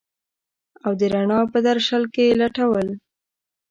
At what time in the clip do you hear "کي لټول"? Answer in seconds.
2.13-2.87